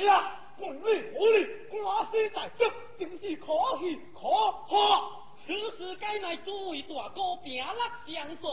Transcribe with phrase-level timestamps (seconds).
[0.00, 0.80] 哎呀，管理
[1.14, 2.64] 无理，官司在即，
[2.98, 4.20] 真是可喜可
[4.66, 5.12] 贺。
[5.44, 7.68] 此时该乃诸位大哥并力
[8.06, 8.48] 相助。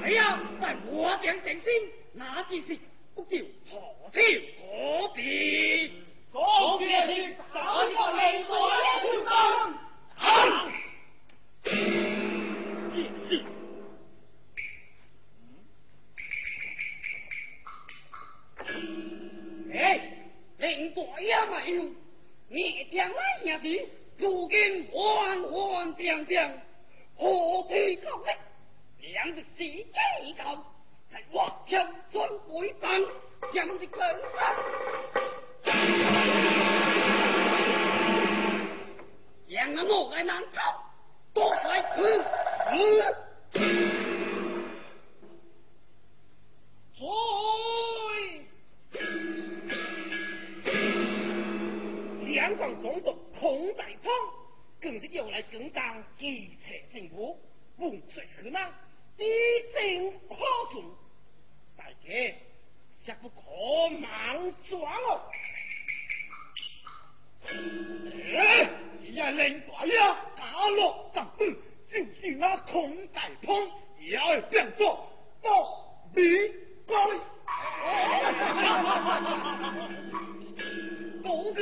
[0.00, 1.72] 哎呀，在我殿定心，
[2.12, 2.78] 那只是
[3.16, 3.36] 不叫
[3.68, 5.90] 何天何必？
[6.30, 8.56] 总结是找一个雷所
[9.00, 9.74] 出当。
[10.18, 10.70] 啊！
[13.28, 13.44] 解
[19.72, 20.00] 哎，
[20.58, 21.90] 令大爷没有，
[22.48, 26.60] 你将来兄弟，如今完完定定，
[27.16, 28.30] 何提高力？
[29.00, 29.84] 两只是计
[30.36, 30.54] 较，
[31.10, 33.02] 在我挑准背板，
[33.52, 33.86] 将的。
[33.86, 34.02] 更
[39.48, 40.82] 将那我难逃，
[41.32, 42.24] 多来死
[43.52, 43.56] 死。
[52.36, 54.12] 两广总督孔大鹏，
[54.78, 57.40] 更是要来更当机车政府，
[57.78, 58.70] 万岁此难，
[59.16, 59.24] 一
[59.72, 60.36] 定可
[60.70, 60.84] 从。
[61.78, 62.34] 大家
[63.02, 63.40] 切不可
[63.98, 65.22] 莽撞哦！
[68.34, 68.68] 哎，
[68.98, 69.96] 只要令大爷
[70.36, 71.56] 打落阵本，
[71.88, 75.08] 就是那孔大鹏也要变作
[75.40, 75.48] 不
[76.20, 76.52] 理
[76.86, 76.94] 该。
[81.22, 81.58] 高 人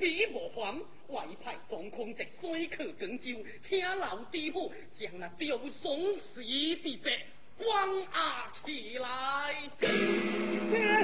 [0.00, 0.74] 无比无还，
[1.08, 7.10] 外派总控的水客广州，请老地府将那吊松死的白
[7.58, 9.54] 关押起来。
[9.78, 9.84] 这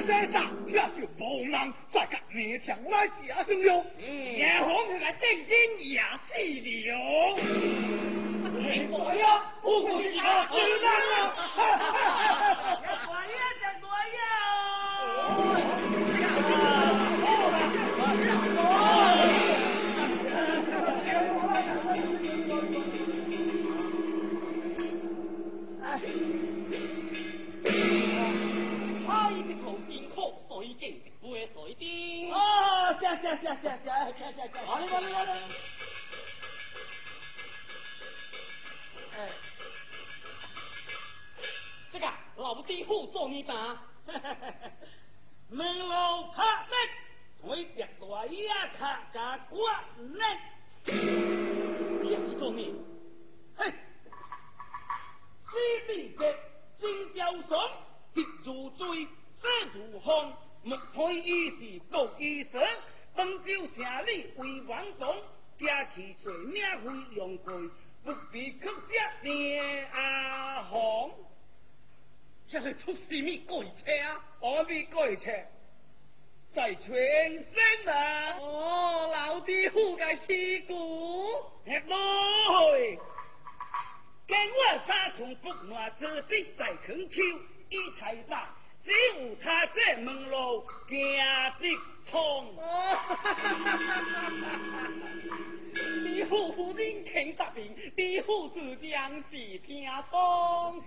[0.01, 1.53] 些诈也就无人
[1.93, 2.19] 再来
[2.57, 2.73] 下
[3.43, 6.33] 手了，也好佢个正经也死
[6.87, 6.89] 了。
[9.13, 11.15] 呀，不过是他知道啊。
[13.05, 13.31] 大爷，
[13.79, 14.17] 大爷。
[32.31, 35.31] 哦，下下下下下，下下下，好嘞好嘞好嘞。
[39.17, 39.29] 哎，
[41.91, 43.77] 这个老地户做你打。
[45.49, 46.75] 门路拍的，
[47.41, 49.85] 推别大爷卡加关
[50.17, 50.25] 呢。
[52.03, 52.75] 也是做你。
[53.55, 53.73] 嘿，
[55.45, 55.57] 此
[55.87, 56.35] 地的
[56.75, 57.57] 金雕松
[58.13, 59.05] 必如罪，
[59.41, 60.33] 死如风，
[60.67, 62.59] 莫开一时告一时，
[63.15, 65.15] 本州城里为王公，
[65.57, 67.53] 家其罪名为用贵，
[68.03, 71.09] 不必刻下念阿红。
[72.49, 74.21] 这是出什么鬼车啊？
[74.41, 75.31] 何必改车？
[76.51, 78.37] 在全身啊！
[78.37, 81.45] 哦，老地户该起鼓。
[81.65, 82.99] 哎，对。
[84.27, 87.13] 跟我杀虫不满自己在坑口，
[87.69, 88.53] 一财大，
[88.83, 90.97] 只有他这门路行
[91.59, 91.77] 得
[92.09, 92.55] 通。
[96.03, 100.81] 你父夫人听答应，你父子将是听从。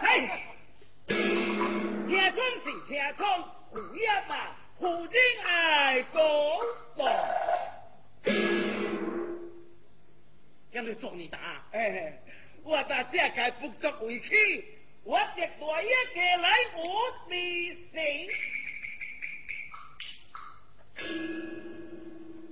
[0.00, 0.28] 嘿，
[1.06, 3.26] 听从是听从，
[3.70, 4.34] 胡呀嘛，
[4.78, 5.14] 夫人
[5.44, 6.20] 爱讲
[6.96, 7.00] 道。
[10.72, 11.38] 要你做你答，
[11.72, 12.20] 哎，
[12.68, 14.62] 我大这该不足为气，
[15.02, 17.98] 我得大一个来我的死。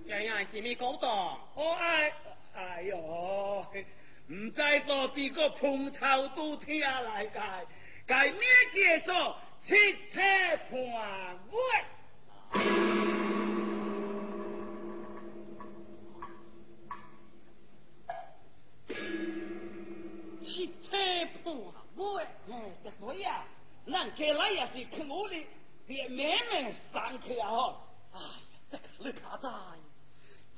[0.06, 1.46] 爷爷是咪讲道？
[1.54, 2.10] 我爱。
[2.54, 3.66] 哎哟，
[4.28, 7.66] 唔知到底个碰头都听来解，
[8.08, 8.40] 解咩
[8.72, 9.74] 叫做七
[10.10, 10.22] 车
[10.70, 11.84] 判官？
[22.16, 23.44] 官，哎，对呀，
[23.86, 25.46] 咱给来也是看我的，
[25.86, 27.76] 别慢慢上去啊！
[28.12, 28.26] 哎呀，
[28.70, 29.48] 这个你卡在。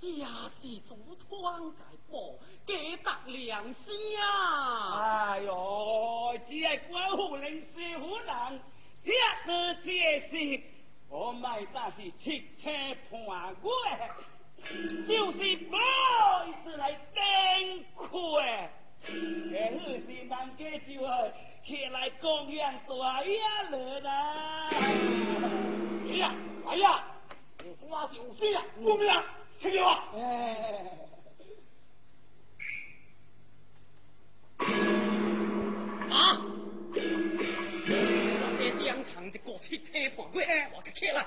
[0.01, 0.27] 家
[0.61, 5.33] 是祖传介报，给得良心啊！
[5.33, 8.61] 哎呦，只系官府令师傅人，
[9.03, 9.11] 一
[9.45, 10.63] 得这事，
[11.09, 12.71] 我买但是七车
[13.11, 14.11] 判官。
[15.07, 15.39] 就是
[15.71, 18.69] 好意思来登亏，
[19.51, 21.11] 也好是万家就好，
[21.67, 23.41] 起来供养大爷
[23.71, 24.69] 了啦。
[24.71, 24.73] 哎
[26.17, 26.35] 呀，
[26.67, 27.05] 哎呀，
[27.65, 29.25] 你花酒水啊，我们俩
[29.59, 30.05] 去了啊。
[36.11, 36.41] 啊！
[36.95, 40.41] 我这两场一个汽车盘过，
[40.75, 41.27] 我给起来。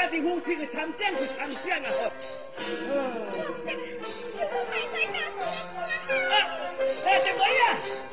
[0.00, 1.84] 家己夫妻的参将是参将啊！
[2.56, 2.64] 这
[3.68, 3.76] 个，
[4.32, 6.34] 这个快快打出啊，
[7.04, 7.62] 哎，这个呀，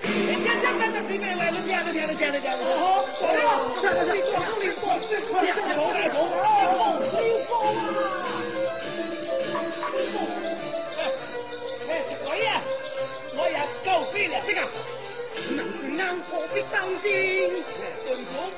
[0.02, 3.48] 你听听咱这对面来了，听了听了听了听了，哦，哎呀，
[3.82, 5.40] 这这你过你过，你过，
[5.78, 7.16] 走来走，哦，你
[7.48, 7.80] 过啊！
[11.88, 12.60] 哎，这个呀，
[13.38, 13.56] 我也
[13.86, 14.60] 告废了，这个。
[15.56, 17.64] 能是俺何必当心？
[18.04, 18.52] 顺从，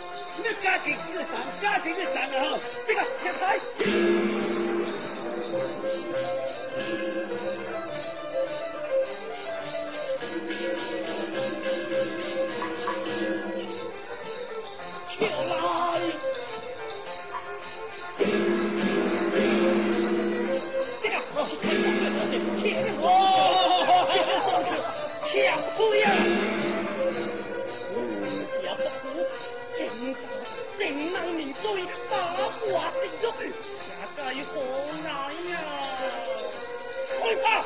[0.59, 2.51] 你家庭一个上，家庭一个上啊！
[2.51, 4.28] 哈，这个前台。
[37.41, 37.63] 开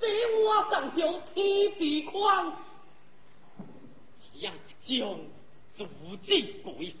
[0.00, 0.06] 这
[0.44, 2.52] 我上有天地宽，
[4.40, 4.52] 将
[4.84, 5.18] 将
[5.76, 5.86] 足
[6.26, 6.94] 之贵，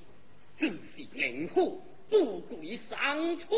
[0.56, 3.50] 自是灵虎不贵上窗。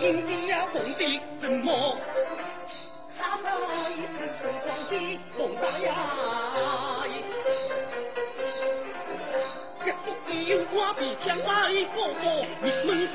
[0.00, 1.96] 迎接呀，红的怎么？
[3.18, 3.36] 他
[3.90, 4.92] 一层层上的
[5.36, 5.88] 红纱呀，
[9.84, 10.06] 这不
[10.46, 13.07] 有花比天来高高，你们。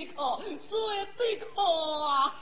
[0.00, 2.40] 对口，说的对口啊！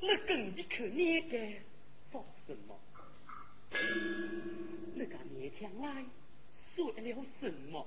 [0.00, 1.62] 那跟你去你的
[2.10, 2.76] 做什么？
[4.94, 6.04] 那个年轻来
[6.50, 7.86] 说了什么？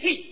[0.00, 0.27] 气。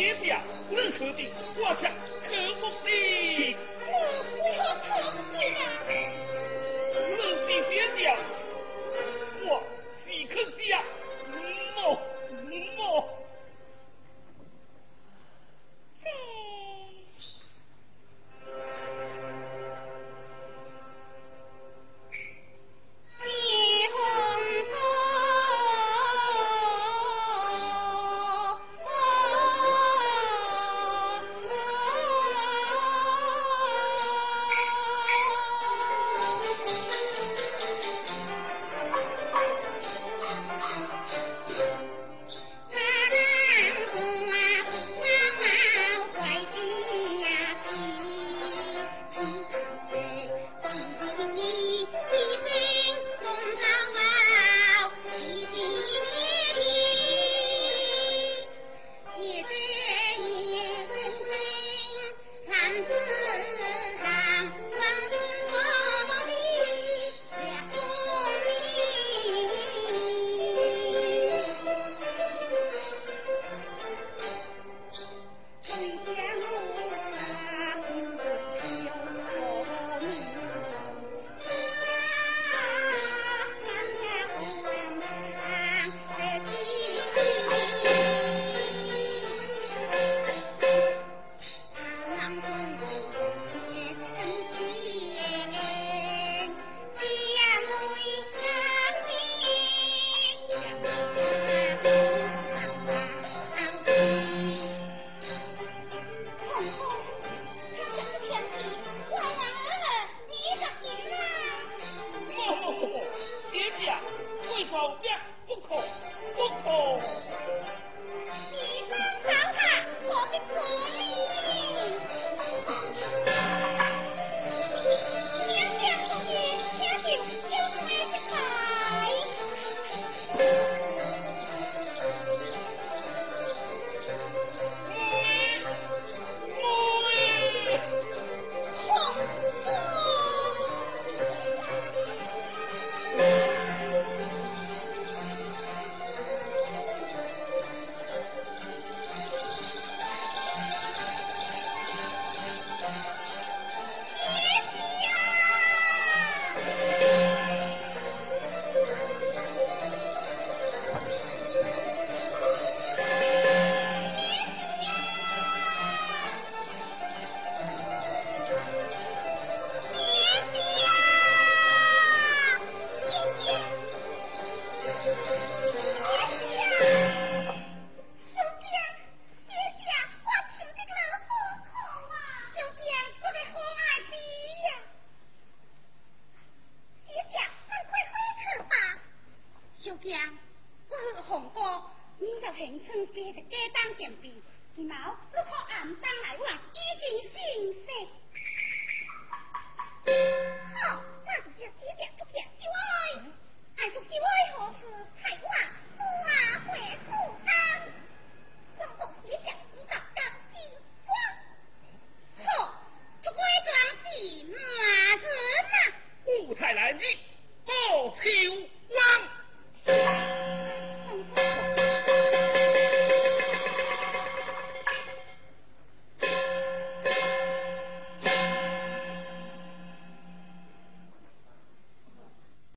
[0.00, 0.24] 你不
[0.74, 1.86] 任何的我去